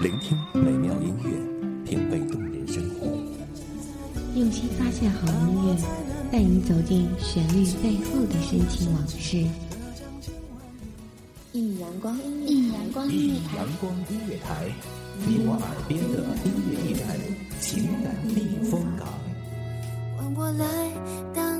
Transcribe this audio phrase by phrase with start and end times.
[0.00, 1.30] 聆听美妙音乐，
[1.84, 3.06] 品味动人生活。
[4.34, 5.76] 用心发现好音乐，
[6.32, 9.46] 带你走进旋律背后的深情往事。
[11.52, 14.72] 一阳光，一阳光音乐台，阳光音乐台，
[15.26, 17.18] 你我耳边的音乐驿站，
[17.60, 18.40] 情感避
[18.70, 19.06] 风港。
[20.16, 20.64] 换我来
[21.34, 21.59] 当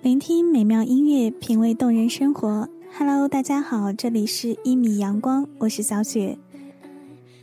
[0.00, 2.68] 聆听美妙音乐，品味动人生活。
[2.96, 6.38] Hello，大家好，这里是一米阳光，我是小雪。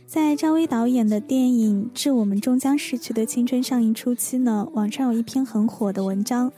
[0.06, 6.50] 在赵薇导演的电影《致我们终将逝去的青春》上映初期呢，网上有一篇很火的文章，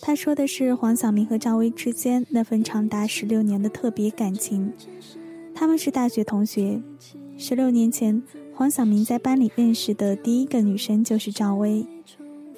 [0.00, 4.72] 他说的是黄晓明和赵薇之间那份长达十六年的特别感情。
[5.54, 6.80] 他们是大学同学，
[7.36, 8.22] 十六年前，
[8.54, 11.84] 黄晓明在班里认识的第一个女生就是赵薇，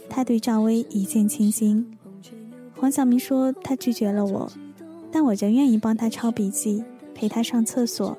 [0.08, 1.98] 他对赵薇一见倾心。
[2.76, 4.50] 黄晓明说他拒绝了我，
[5.10, 8.16] 但我仍愿意帮他抄笔记，陪他上厕所。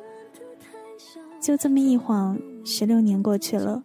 [1.39, 3.83] 就这么一晃，十六年过去了，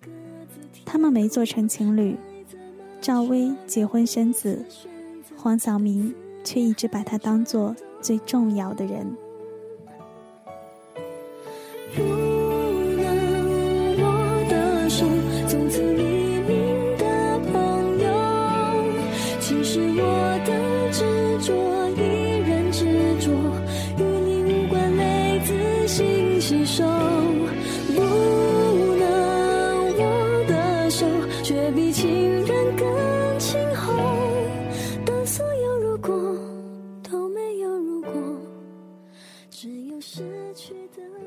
[0.86, 2.16] 他们没做成情侣。
[3.00, 4.64] 赵薇结婚生子，
[5.36, 6.14] 黄晓明
[6.44, 9.06] 却一直把她当做最重要的人。
[11.94, 12.02] 不
[12.96, 15.04] 能握的手，
[15.48, 15.82] 从此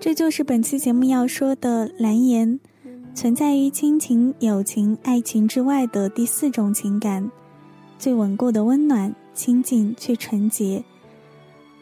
[0.03, 2.59] 这就是本期节目要说的蓝颜，
[3.15, 7.31] 存在于亲情、友情、爱情之外的第四种情感，
[7.97, 10.83] 最稳固的温暖、亲近却纯洁。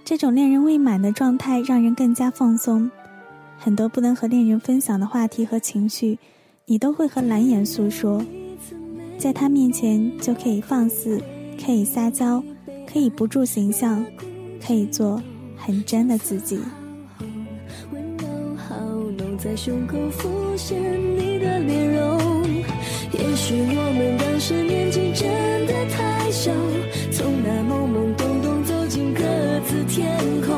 [0.06, 2.92] 这种恋人未满的状态让人更加放松，
[3.58, 6.20] 很多不能和恋人分享的话题和情绪，
[6.68, 8.24] 你都会和蓝颜诉说，
[9.18, 11.20] 在他面前就可以放肆，
[11.60, 12.44] 可以撒娇，
[12.86, 14.06] 可以不住形象，
[14.64, 15.20] 可以做
[15.58, 16.60] 很真的自己。
[19.44, 20.78] 在胸口浮现
[21.18, 22.46] 你的脸容。
[23.12, 26.52] 也许我们当时年纪真的太小，
[27.12, 29.24] 从那懵懵懂懂走进各
[29.66, 30.16] 自天
[30.46, 30.56] 空。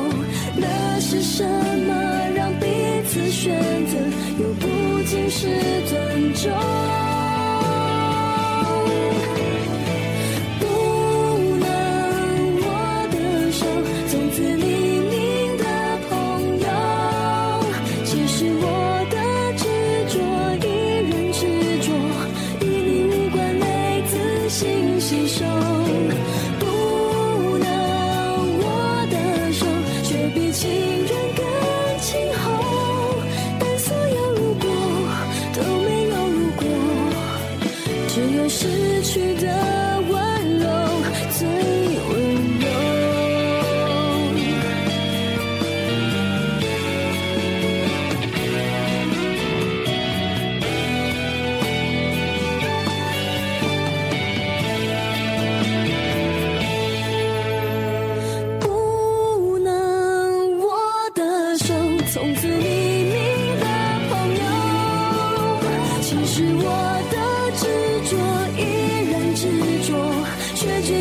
[0.58, 1.94] 那是什么
[2.36, 2.68] 让彼
[3.08, 3.58] 此选
[3.88, 3.98] 择，
[4.38, 4.68] 又不
[5.06, 5.48] 仅是
[5.88, 6.83] 尊重？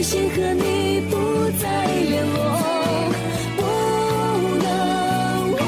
[0.02, 1.16] 却决心和你不
[1.60, 2.36] 再联络。
[3.56, 3.62] 不
[4.58, 5.58] 能握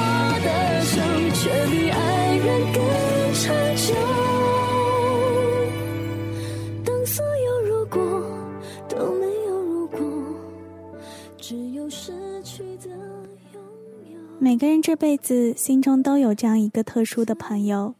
[0.42, 0.48] 的
[0.82, 1.00] 手，
[1.34, 1.40] 却
[1.70, 2.82] 比爱人更
[3.34, 3.44] 长
[3.76, 3.94] 久。
[6.84, 8.00] 当所有如果
[8.88, 9.98] 都没有如果。
[11.38, 12.88] 只有失去的
[13.52, 13.62] 拥
[14.12, 14.18] 有。
[14.40, 17.94] 每个人这辈子心中都有这样一个特殊的朋友，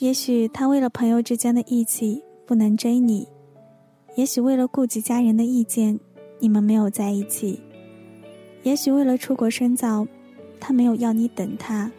[0.00, 3.26] 也许他为了朋友之间的义气不能追你，
[4.16, 5.98] 也许为了顾及家人的意见，
[6.38, 7.60] 你们没有在一起；
[8.62, 10.06] 也许为了出国深造，
[10.58, 11.90] 他没有要你等他；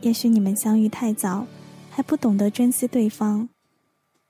[0.00, 1.46] 也许你们相遇太早，
[1.90, 3.48] 还不懂得珍惜对方；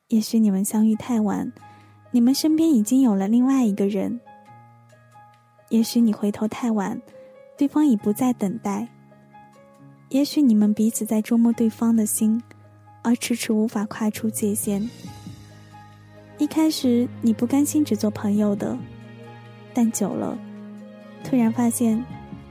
[0.09, 1.53] 也许你们相遇太晚，
[2.13, 4.21] 你们身边已经有了另外一个人；
[5.71, 7.01] 也许你回头太晚，
[7.57, 8.87] 对方已不再等待；
[10.11, 12.43] 也许你们彼此在琢磨对方的心。
[13.03, 14.91] 而迟迟无法跨出界限。
[16.39, 18.77] 一开始你不甘心只做朋友的，
[19.73, 20.39] 但久了，
[21.25, 22.03] 突然发现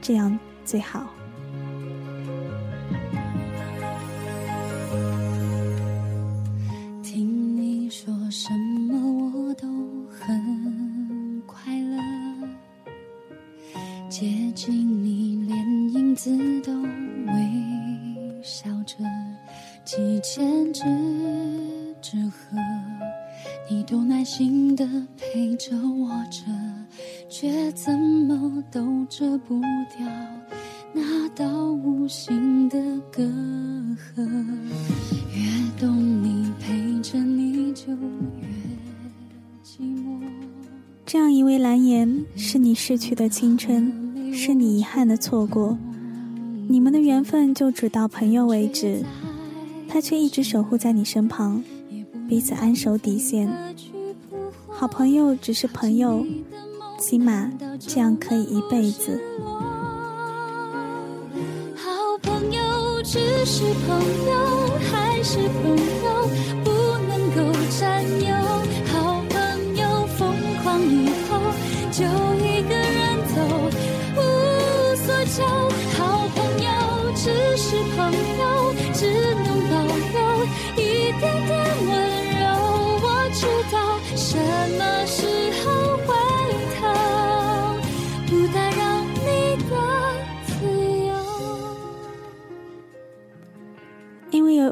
[0.02, 1.06] 这样最好。
[7.02, 8.50] 听你说什
[8.88, 8.98] 么
[9.32, 9.68] 我都
[10.10, 11.98] 很快乐，
[14.08, 15.56] 接近你连
[15.92, 16.72] 影子都
[24.26, 24.84] 心的
[25.16, 26.42] 陪着我着，
[27.28, 29.60] 却怎么都遮不
[29.96, 30.04] 掉
[30.92, 32.76] 那道无形的
[33.12, 34.26] 隔阂。
[35.32, 38.48] 越懂你，陪着你就越
[39.64, 40.20] 寂寞。
[41.06, 45.78] 这样一位蓝颜，是你逝去的青春，是你遗憾的错过。
[46.68, 49.04] 你们的缘分就只到朋友为止。
[49.88, 51.62] 他却一直守护在你身旁，
[52.28, 53.48] 彼此安守底线。
[54.78, 56.22] 好朋友只是朋友，
[57.00, 57.50] 起码
[57.80, 59.18] 这样可以一辈子。
[61.74, 66.28] 好朋友只是朋友，还是朋友
[66.62, 66.70] 不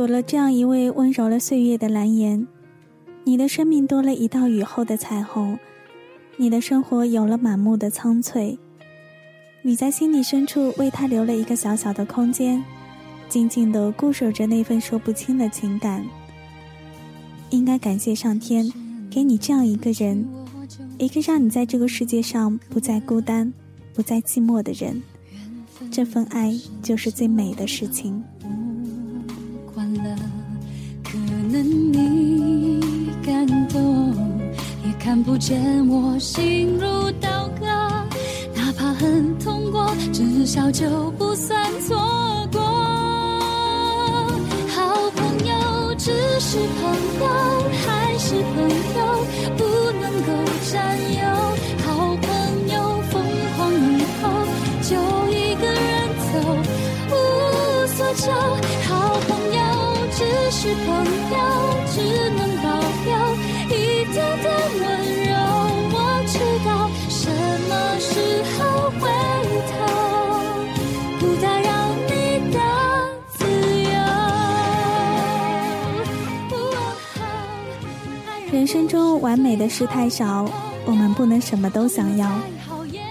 [0.05, 2.47] 有了这样一位温柔了岁月的蓝颜，
[3.25, 5.59] 你的生命多了一道雨后的彩虹，
[6.37, 8.59] 你的生活有了满目的苍翠。
[9.63, 12.63] 你在心底深处为他留了一个小小的空间，
[13.31, 16.05] 静静的固守着那份说不清的情感。
[17.49, 18.71] 应该感谢上天，
[19.11, 20.29] 给你这样一个人，
[20.99, 23.51] 一个让你在这个世界上不再孤单、
[23.95, 25.03] 不再寂寞的人。
[25.91, 28.23] 这份爱就是最美的事情。
[35.15, 37.67] 看不见我心如刀割。
[38.53, 41.97] 哪怕很痛过，至少就不算错
[42.51, 42.61] 过。
[44.75, 44.83] 好
[45.15, 47.27] 朋友只是朋友，
[47.87, 49.25] 还是朋友
[49.57, 49.63] 不
[50.01, 50.33] 能够
[50.73, 51.23] 占有。
[51.87, 52.29] 好朋
[52.75, 53.23] 友疯
[53.55, 54.23] 狂以后
[54.83, 54.97] 就
[55.33, 56.33] 一个人走，
[57.11, 58.33] 无所求。
[58.89, 58.91] 好
[59.29, 59.63] 朋友。
[60.17, 60.23] 只
[60.53, 60.95] 是朋
[61.33, 61.37] 友，
[78.65, 80.51] 人生中完美的事太少，
[80.87, 82.27] 我们不能什么都想要。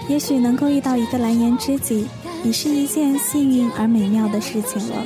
[0.08, 2.08] 也许能够遇到一个蓝颜知己，
[2.42, 4.96] 已是一件幸运而美妙的事情了。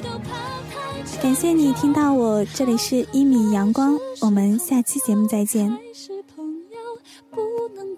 [1.23, 5.71] 感谢你听到我，这里是一米阳光，我们下期节目再见。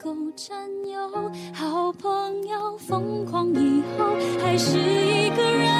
[0.02, 0.56] 够占
[0.90, 4.06] 有，好朋友疯狂以后
[4.42, 5.79] 还是一个人